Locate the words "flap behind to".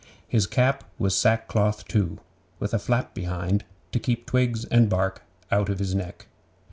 2.79-3.99